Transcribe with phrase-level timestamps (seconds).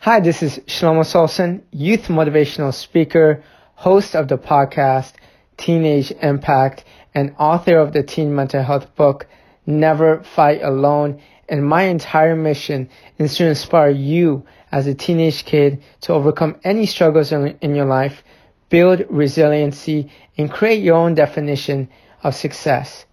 [0.00, 3.42] Hi, this is Shlomo Solson, youth motivational speaker,
[3.74, 5.14] host of the podcast
[5.56, 6.84] Teenage Impact,
[7.16, 9.26] and author of the teen mental health book
[9.66, 11.20] Never Fight Alone.
[11.48, 12.88] And my entire mission
[13.18, 17.86] is to inspire you as a teenage kid to overcome any struggles in, in your
[17.86, 18.22] life,
[18.68, 21.88] build resiliency, and create your own definition
[22.22, 23.04] of success.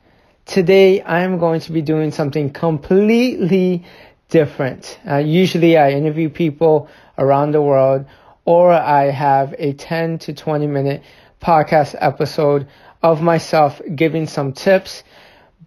[0.46, 3.84] Today, I am going to be doing something completely
[4.30, 5.00] different.
[5.08, 8.06] Uh, usually I interview people around the world
[8.46, 11.04] or I have a 10 to 20 minute
[11.42, 12.68] podcast episode
[13.02, 15.04] of myself giving some tips,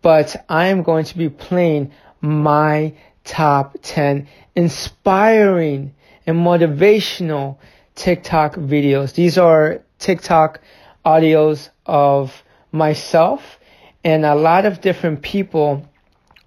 [0.02, 2.94] but I am going to be playing my
[3.24, 4.26] top 10
[4.56, 5.94] inspiring
[6.27, 7.58] and motivational
[7.94, 9.14] TikTok videos.
[9.14, 10.60] These are TikTok
[11.04, 13.58] audios of myself
[14.04, 15.88] and a lot of different people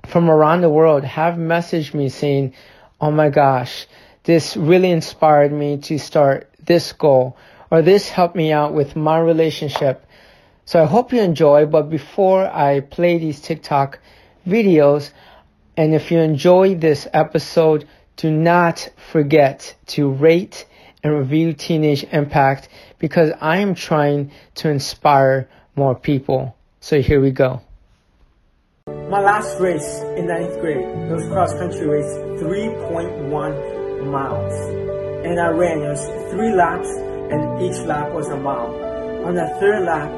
[0.05, 2.53] from around the world have messaged me saying,
[2.99, 3.87] Oh my gosh,
[4.23, 7.37] this really inspired me to start this goal
[7.71, 10.05] or this helped me out with my relationship.
[10.65, 13.99] So I hope you enjoy, but before I play these TikTok
[14.45, 15.11] videos,
[15.77, 20.67] and if you enjoy this episode, do not forget to rate
[21.01, 26.55] and review Teenage Impact because I am trying to inspire more people.
[26.81, 27.61] So here we go.
[28.87, 33.29] My last race in ninth grade, it was cross country race, 3.1
[34.09, 34.55] miles.
[35.23, 36.01] And I ran, it was
[36.31, 36.89] three laps,
[37.29, 38.73] and each lap was a mile.
[39.27, 40.09] On the third lap,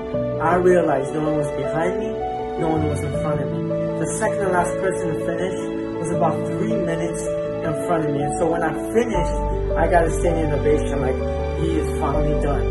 [0.41, 2.07] I realized no one was behind me,
[2.63, 3.67] no one was in front of me.
[3.99, 7.21] The second to last person to finish was about three minutes
[7.67, 8.21] in front of me.
[8.23, 9.37] And so when I finished,
[9.75, 11.19] I got a standing ovation like,
[11.59, 12.63] he is finally done.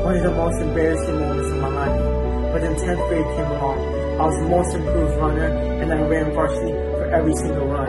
[0.00, 2.52] One of the most embarrassing moments of my life.
[2.52, 6.32] But then 10th grade came along I was the most improved runner, and I ran
[6.32, 7.84] varsity for every single run.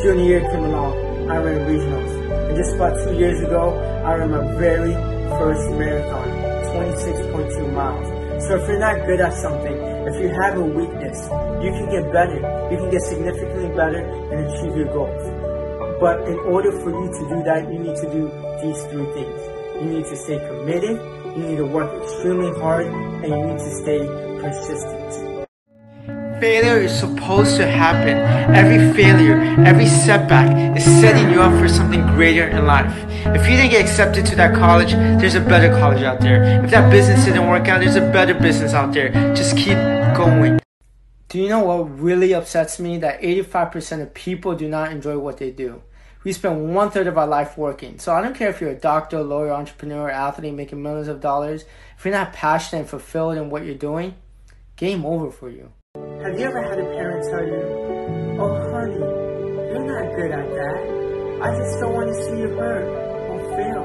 [0.00, 0.96] Junior year came along,
[1.28, 2.12] I ran regionals.
[2.48, 4.94] And just about two years ago, I ran my very
[5.36, 6.28] first marathon,
[6.72, 8.08] 26.2 miles.
[8.48, 9.76] So if you're not good at something,
[10.08, 11.28] if you have a weakness,
[11.60, 12.40] you can get better.
[12.72, 14.00] You can get significantly better
[14.32, 15.20] and achieve your goals.
[16.00, 18.32] But in order for you to do that, you need to do
[18.64, 19.40] these three things.
[19.76, 20.96] You need to stay committed,
[21.36, 24.00] you need to work extremely hard, and you need to stay
[24.40, 25.29] persistent.
[26.40, 28.16] Failure is supposed to happen.
[28.56, 32.90] Every failure, every setback is setting you up for something greater in life.
[33.26, 36.64] If you didn't get accepted to that college, there's a better college out there.
[36.64, 39.10] If that business didn't work out, there's a better business out there.
[39.34, 39.76] Just keep
[40.16, 40.60] going.
[41.28, 42.96] Do you know what really upsets me?
[42.96, 45.82] That 85% of people do not enjoy what they do.
[46.24, 47.98] We spend one third of our life working.
[47.98, 51.66] So I don't care if you're a doctor, lawyer, entrepreneur, athlete making millions of dollars.
[51.98, 54.14] If you're not passionate and fulfilled in what you're doing,
[54.76, 55.72] game over for you.
[55.96, 60.78] Have you ever had a parent tell you, Oh, honey, you're not good at that.
[61.42, 63.82] I just don't want to see you hurt or fail.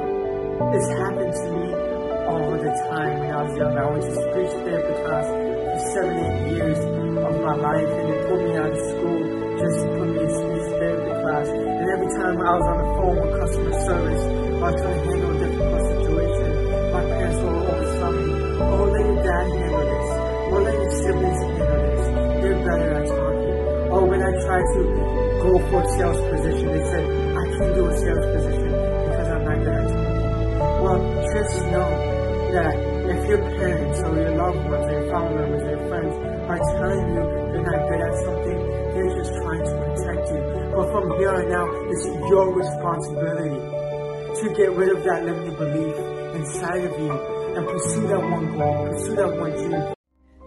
[0.69, 1.65] This happened to me
[2.29, 3.73] all the time when I was young.
[3.73, 6.77] I went to speech therapy class for seven, eight years
[7.25, 9.21] of my life, and they pulled me out of school
[9.57, 11.47] just to put me in speech therapy class.
[11.49, 14.23] And every time I was on the phone with customer service,
[14.61, 16.49] I trying to handle a difficult situation.
[16.93, 20.09] My parents were always telling me, Oh, let your dad handle this,
[20.53, 21.54] or let your siblings
[22.65, 23.55] better at talking.
[23.93, 24.81] Or oh, when I tried to
[25.45, 29.43] go for a sales position, they said, I can't do a sales position because I'm
[29.45, 30.25] not good at talking.
[30.81, 30.99] Well,
[31.31, 31.89] just know
[32.57, 32.73] that
[33.05, 36.13] if your parents or your loved ones or your family members or your friends
[36.49, 38.59] are telling you you're not good at something,
[38.97, 40.41] they're just trying to protect you.
[40.73, 43.61] But from here on out, it's your responsibility
[44.41, 45.95] to get rid of that limiting belief
[46.35, 47.11] inside of you
[47.55, 49.94] and pursue that one goal, pursue that one dream.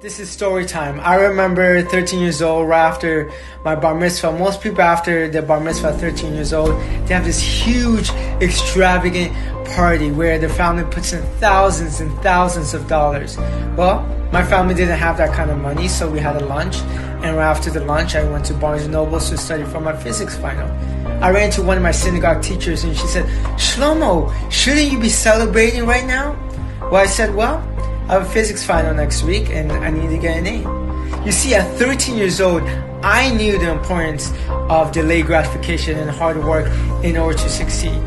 [0.00, 1.00] This is story time.
[1.00, 3.32] I remember 13 years old, right after
[3.64, 4.30] my bar mitzvah.
[4.30, 6.70] Most people after the bar mitzvah, 13 years old,
[7.08, 8.10] they have this huge,
[8.40, 9.34] extravagant
[9.74, 13.36] party where the family puts in thousands and thousands of dollars.
[13.76, 16.76] Well, my family didn't have that kind of money, so we had a lunch.
[17.24, 19.96] And right after the lunch, I went to Barnes & Noble to study for my
[19.96, 20.70] physics final.
[21.20, 23.24] I ran into one of my synagogue teachers and she said,
[23.58, 26.38] Shlomo, shouldn't you be celebrating right now?
[26.82, 27.58] Well, I said, well,
[28.08, 31.26] I have a physics final next week and I need to get an A.
[31.26, 32.62] You see, at 13 years old,
[33.02, 36.72] I knew the importance of delayed gratification and hard work
[37.04, 38.00] in order to succeed.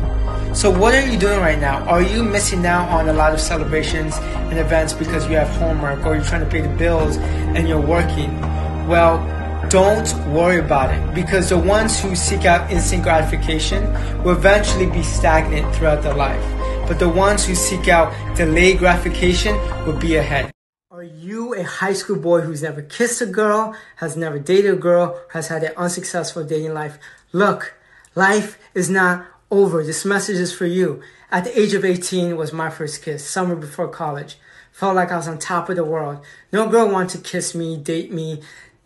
[0.54, 1.84] So, what are you doing right now?
[1.86, 4.16] Are you missing out on a lot of celebrations
[4.50, 7.16] and events because you have homework or you're trying to pay the bills
[7.54, 8.40] and you're working?
[8.88, 9.20] Well,
[9.68, 13.84] don't worry about it because the ones who seek out instant gratification
[14.24, 16.44] will eventually be stagnant throughout their life
[16.86, 19.56] but the ones who seek out delayed gratification
[19.86, 20.50] will be ahead.
[20.90, 24.76] Are you a high school boy who's never kissed a girl, has never dated a
[24.76, 26.98] girl, has had an unsuccessful dating life?
[27.32, 27.74] Look,
[28.14, 29.82] life is not over.
[29.82, 31.02] This message is for you.
[31.30, 34.36] At the age of 18 was my first kiss, summer before college.
[34.70, 36.24] Felt like I was on top of the world.
[36.52, 38.42] No girl wanted to kiss me, date me.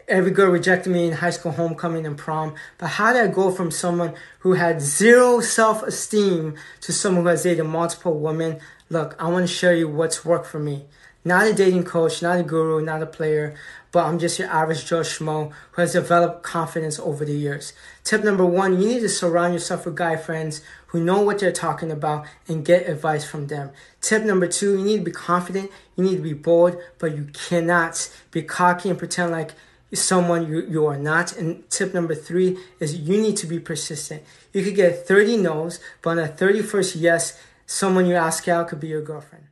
[0.09, 2.55] Every girl rejected me in high school homecoming and prom.
[2.79, 7.43] But how did I go from someone who had zero self-esteem to someone who has
[7.43, 8.61] dated multiple women?
[8.89, 10.85] Look, I want to show you what's worked for me.
[11.25, 13.57] Not a dating coach, not a guru, not a player,
[13.91, 17.73] but I'm just your average Joe Schmo who has developed confidence over the years.
[18.05, 21.51] Tip number one, you need to surround yourself with guy friends who know what they're
[21.51, 23.73] talking about and get advice from them.
[24.01, 27.25] Tip number two, you need to be confident, you need to be bold, but you
[27.33, 29.51] cannot be cocky and pretend like
[29.93, 31.37] someone you, you are not.
[31.37, 34.23] And tip number three is you need to be persistent.
[34.53, 38.81] You could get 30 no's, but on a 31st yes, someone you ask out could
[38.81, 39.47] be your girlfriend.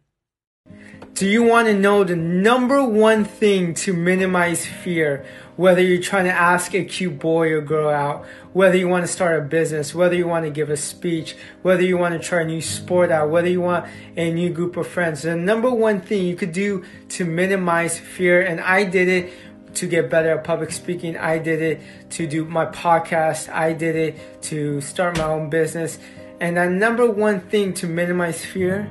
[1.15, 5.25] Do you want to know the number one thing to minimize fear?
[5.55, 9.13] Whether you're trying to ask a cute boy or girl out, whether you want to
[9.13, 12.41] start a business, whether you want to give a speech, whether you want to try
[12.41, 13.87] a new sport out, whether you want
[14.17, 15.23] a new group of friends.
[15.23, 19.33] The number one thing you could do to minimize fear, and I did it
[19.77, 21.17] to get better at public speaking.
[21.17, 21.81] I did it
[22.11, 23.53] to do my podcast.
[23.53, 25.99] I did it to start my own business.
[26.41, 28.89] And the number one thing to minimize fear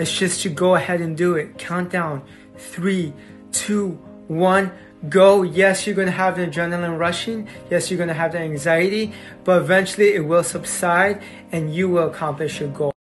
[0.00, 1.58] it's just to go ahead and do it.
[1.58, 2.22] Countdown.
[2.56, 3.12] Three,
[3.52, 3.90] two,
[4.28, 4.72] one,
[5.10, 5.42] go.
[5.42, 7.48] Yes, you're going to have the adrenaline rushing.
[7.70, 9.12] Yes, you're going to have the anxiety,
[9.44, 11.22] but eventually it will subside
[11.52, 12.94] and you will accomplish your goal.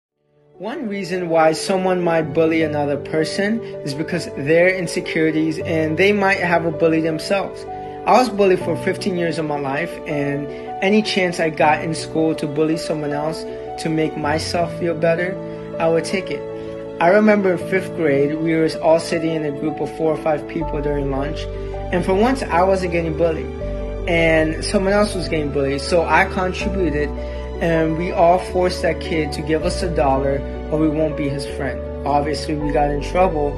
[0.58, 6.40] One reason why someone might bully another person is because their insecurities and they might
[6.40, 7.64] have a bully themselves.
[8.06, 10.49] I was bullied for 15 years of my life and
[10.82, 13.44] any chance I got in school to bully someone else
[13.84, 15.37] to make myself feel better,
[15.78, 16.43] I would take it.
[17.00, 20.20] I remember in fifth grade, we were all sitting in a group of four or
[20.25, 21.38] five people during lunch,
[21.93, 23.46] and for once I wasn't getting bullied,
[24.08, 25.82] and someone else was getting bullied.
[25.82, 27.11] So I contributed,
[27.60, 30.38] and we all forced that kid to give us a dollar,
[30.70, 31.81] or we won't be his friend.
[32.06, 33.50] Obviously, we got in trouble,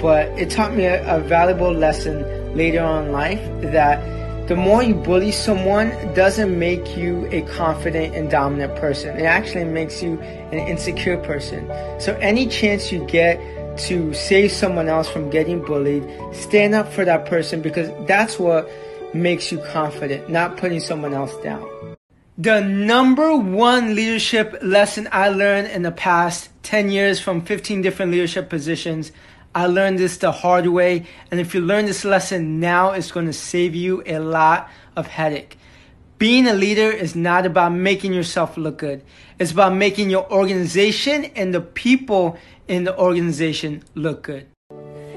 [0.00, 3.40] but it taught me a, a valuable lesson later on in life
[3.72, 9.16] that the more you bully someone doesn't make you a confident and dominant person.
[9.18, 11.66] It actually makes you an insecure person.
[11.98, 13.40] So any chance you get
[13.86, 18.68] to save someone else from getting bullied, stand up for that person because that's what
[19.14, 21.93] makes you confident, not putting someone else down.
[22.36, 28.10] The number one leadership lesson I learned in the past 10 years from 15 different
[28.10, 29.12] leadership positions
[29.54, 31.06] I learned this the hard way.
[31.30, 35.06] And if you learn this lesson now, it's going to save you a lot of
[35.06, 35.56] headache.
[36.18, 39.04] Being a leader is not about making yourself look good.
[39.38, 42.36] It's about making your organization and the people
[42.66, 44.48] in the organization look good.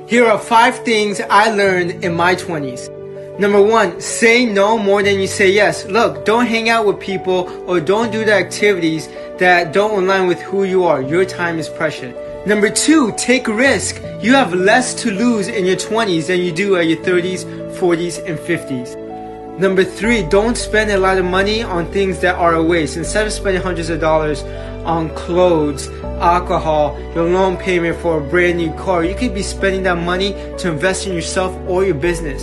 [0.07, 2.96] Here are five things I learned in my 20s.
[3.39, 5.85] Number one, say no more than you say yes.
[5.85, 10.41] Look, don't hang out with people or don't do the activities that don't align with
[10.41, 11.03] who you are.
[11.03, 12.15] Your time is precious.
[12.47, 14.01] Number two, take risk.
[14.21, 17.45] You have less to lose in your 20s than you do at your 30s,
[17.77, 19.59] 40s, and 50s.
[19.59, 22.97] Number three, don't spend a lot of money on things that are a waste.
[22.97, 24.41] Instead of spending hundreds of dollars
[24.83, 25.89] on clothes,
[26.21, 30.33] alcohol, your loan payment for a brand new car, you could be spending that money
[30.57, 32.41] to invest in yourself or your business.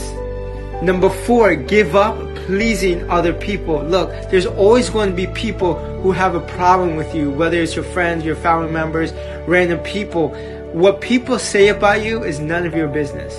[0.83, 2.17] Number four, give up
[2.47, 3.83] pleasing other people.
[3.83, 7.75] Look, there's always going to be people who have a problem with you, whether it's
[7.75, 9.13] your friends, your family members,
[9.47, 10.29] random people.
[10.73, 13.35] What people say about you is none of your business.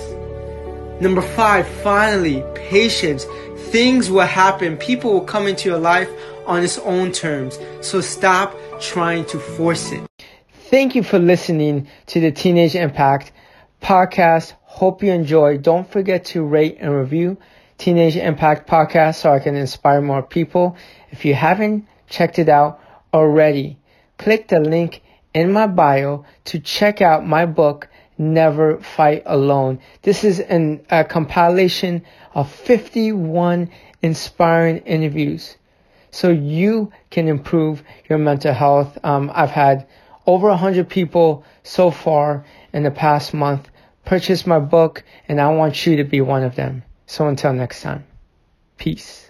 [1.00, 3.26] Number five, finally, patience.
[3.70, 4.76] Things will happen.
[4.76, 6.08] People will come into your life
[6.46, 7.58] on its own terms.
[7.80, 10.02] So stop trying to force it.
[10.70, 13.30] Thank you for listening to the Teenage Impact
[13.82, 14.54] podcast.
[14.76, 15.56] Hope you enjoy.
[15.56, 17.38] Don't forget to rate and review
[17.78, 20.76] Teenage Impact podcast so I can inspire more people.
[21.10, 22.78] If you haven't checked it out
[23.14, 23.78] already,
[24.18, 25.00] click the link
[25.32, 29.78] in my bio to check out my book, Never Fight Alone.
[30.02, 32.02] This is an, a compilation
[32.34, 33.70] of 51
[34.02, 35.56] inspiring interviews
[36.10, 38.98] so you can improve your mental health.
[39.02, 39.86] Um, I've had
[40.26, 43.70] over 100 people so far in the past month
[44.06, 46.82] purchase my book, and I want you to be one of them.
[47.06, 48.04] So until next time,
[48.78, 49.24] peace.